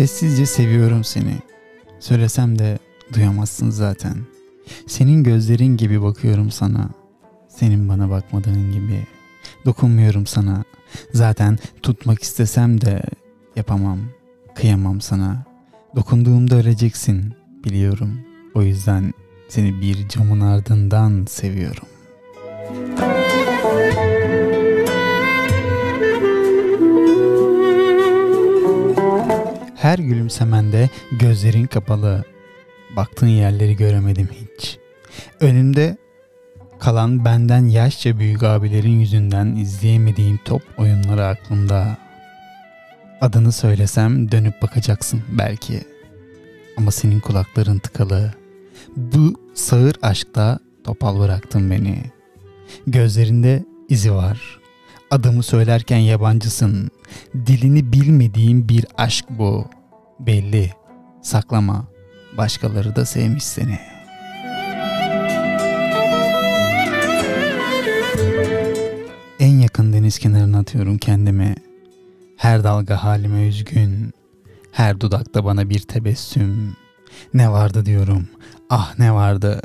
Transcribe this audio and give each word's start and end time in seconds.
Sessizce 0.00 0.46
seviyorum 0.46 1.04
seni. 1.04 1.34
Söylesem 1.98 2.58
de 2.58 2.78
duyamazsın 3.14 3.70
zaten. 3.70 4.16
Senin 4.86 5.24
gözlerin 5.24 5.76
gibi 5.76 6.02
bakıyorum 6.02 6.50
sana. 6.50 6.90
Senin 7.48 7.88
bana 7.88 8.10
bakmadığın 8.10 8.72
gibi. 8.72 9.06
Dokunmuyorum 9.64 10.26
sana. 10.26 10.64
Zaten 11.12 11.58
tutmak 11.82 12.22
istesem 12.22 12.80
de 12.80 13.02
yapamam. 13.56 13.98
Kıyamam 14.54 15.00
sana. 15.00 15.44
Dokunduğumda 15.96 16.56
öleceksin 16.56 17.34
biliyorum. 17.64 18.20
O 18.54 18.62
yüzden 18.62 19.12
seni 19.48 19.80
bir 19.80 20.08
camın 20.08 20.40
ardından 20.40 21.26
seviyorum. 21.28 21.88
Her 29.80 29.98
gülümsemende 29.98 30.88
gözlerin 31.12 31.66
kapalı. 31.66 32.24
Baktığın 32.96 33.26
yerleri 33.26 33.76
göremedim 33.76 34.28
hiç. 34.32 34.78
Önümde 35.40 35.96
kalan 36.78 37.24
benden 37.24 37.66
yaşça 37.66 38.18
büyük 38.18 38.42
abilerin 38.42 39.00
yüzünden 39.00 39.56
izleyemediğim 39.56 40.40
top 40.44 40.62
oyunları 40.78 41.26
aklımda. 41.26 41.96
Adını 43.20 43.52
söylesem 43.52 44.32
dönüp 44.32 44.62
bakacaksın 44.62 45.22
belki. 45.28 45.80
Ama 46.76 46.90
senin 46.90 47.20
kulakların 47.20 47.78
tıkalı. 47.78 48.34
Bu 48.96 49.40
sağır 49.54 49.94
aşkta 50.02 50.58
topal 50.84 51.20
bıraktın 51.20 51.70
beni. 51.70 52.02
Gözlerinde 52.86 53.64
izi 53.88 54.14
var. 54.14 54.59
Adımı 55.10 55.42
söylerken 55.42 55.98
yabancısın. 55.98 56.90
Dilini 57.34 57.92
bilmediğim 57.92 58.68
bir 58.68 58.86
aşk 58.96 59.24
bu. 59.30 59.66
Belli. 60.20 60.70
Saklama. 61.22 61.86
Başkaları 62.36 62.96
da 62.96 63.04
sevmiş 63.04 63.44
seni. 63.44 63.78
En 69.40 69.58
yakın 69.58 69.92
deniz 69.92 70.18
kenarına 70.18 70.58
atıyorum 70.58 70.98
kendimi. 70.98 71.54
Her 72.36 72.64
dalga 72.64 73.04
halime 73.04 73.48
üzgün. 73.48 74.12
Her 74.72 75.00
dudakta 75.00 75.44
bana 75.44 75.70
bir 75.70 75.78
tebessüm. 75.80 76.76
Ne 77.34 77.50
vardı 77.50 77.86
diyorum. 77.86 78.28
Ah 78.70 78.98
ne 78.98 79.14
vardı. 79.14 79.62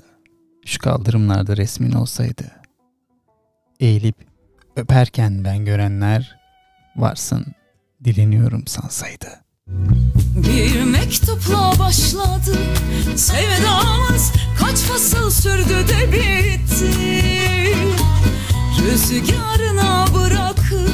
Şu 0.65 0.79
kaldırımlarda 0.79 1.57
resmin 1.57 1.91
olsaydı. 1.91 2.51
Eğilip 3.79 4.15
öperken 4.75 5.43
ben 5.43 5.65
görenler 5.65 6.35
varsın 6.95 7.45
dileniyorum 8.03 8.67
sansaydı. 8.67 9.27
Bir 10.35 10.83
mektupla 10.83 11.79
başladı. 11.79 12.57
Sevdamız 13.15 14.31
Kaç 14.59 14.77
fasıl 14.77 15.31
sürdü 15.31 15.87
de 15.87 16.11
bitti. 16.11 16.91
Rüzgarına 18.81 20.05
bırakıp 20.15 20.89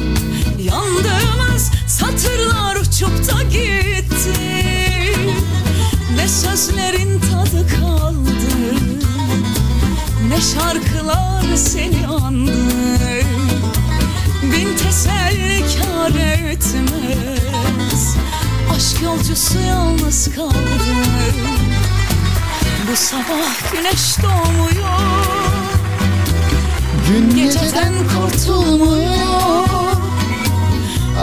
yandığımız 0.60 1.72
satırlar 1.88 2.76
uçup 2.76 3.34
da 3.34 3.44
gitti. 3.44 4.34
Ne 6.16 6.28
sözlerin 6.28 7.20
tadı 7.20 7.68
kaldı 7.68 8.32
Ne 10.28 10.42
şarkılar 10.42 11.56
seni 11.56 12.08
andı 12.08 13.01
Teselli 14.92 15.60
kar 15.60 16.10
etmez. 16.52 18.16
Aşk 18.76 19.02
yolcusu 19.04 19.60
yalnız 19.60 20.36
kaldı 20.36 20.56
Bu 22.92 22.96
sabah 22.96 23.72
güneş 23.72 24.18
doğmuyor. 24.24 25.00
Gün 27.08 27.36
Geceden 27.36 27.94
kurtulmuyor. 28.08 29.68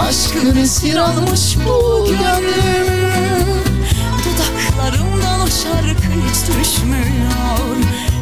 Aşkın 0.09 0.57
esir 0.57 0.97
almış 0.97 1.57
bu 1.67 2.07
gönlüm. 2.07 3.47
Dudaklarımdan 4.25 5.41
o 5.41 5.47
şarkı 5.47 6.09
hiç 6.29 6.59
düşmüyor. 6.59 7.77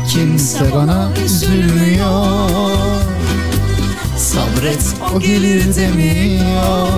Kimse 0.09 0.73
bana 0.75 1.11
üzülmüyor. 1.25 2.77
Sabret 4.19 4.95
o 5.15 5.21
gelir 5.21 5.77
demiyor. 5.77 6.89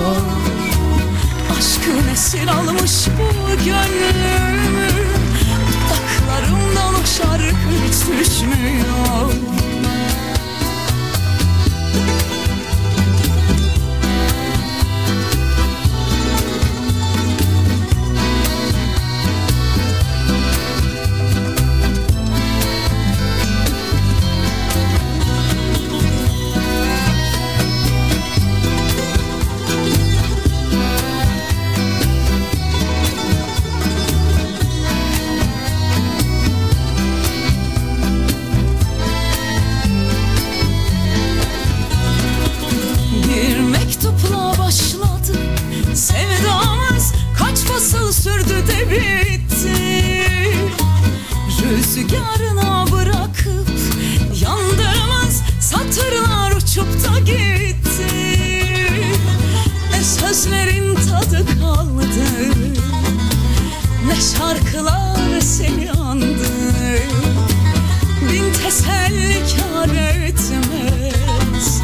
Aşkın 1.59 2.09
esir 2.13 2.49
almış 2.49 3.07
bu 3.19 3.48
bitti. 48.91 50.19
Rüzgarına 51.63 52.87
bırakıp 52.93 53.69
Yandığımız 54.41 55.43
satırlar 55.61 56.53
uçup 56.53 57.05
da 57.05 57.19
gitti. 57.19 58.09
Ne 59.91 60.05
sözlerin 60.05 60.95
tadı 60.95 61.47
kaldı 61.61 62.09
Ne 64.07 64.15
şarkılar 64.39 65.41
seni 65.41 65.93
andı. 65.93 66.49
Bin 68.33 68.53
teselli 68.53 69.43
kar 69.57 69.89
etmez 69.89 71.81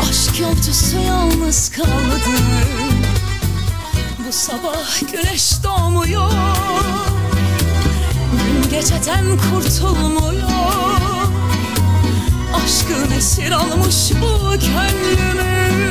Aşk 0.00 0.40
yolcusu 0.40 0.96
yalnız 0.96 1.68
kaldı 1.68 2.75
sabah 4.36 5.00
güneş 5.12 5.64
doğmuyor. 5.64 6.30
Gün 8.32 8.70
geceden 8.70 9.24
kurtulmuyor. 9.36 11.00
Aşkın 12.54 13.10
esir 13.16 13.50
almış 13.50 14.12
bu 14.20 14.50
gönlümü. 14.50 15.90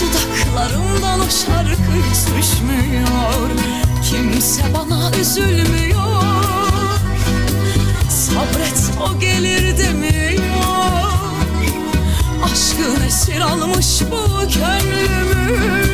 Dudaklarımdan 0.00 1.20
o 1.20 1.24
şarkı 1.24 1.92
hiç 1.92 2.18
düşmüyor 2.36 3.50
Kimse 4.10 4.62
bana 4.74 5.10
üzülmüyor. 5.20 6.22
Sabret 8.10 8.90
o 9.00 9.20
gelir 9.20 9.78
demiyor. 9.78 11.10
Aşkın 12.44 13.04
esir 13.06 13.40
almış 13.40 14.02
bu 14.10 14.40
gönlümü 14.48 15.85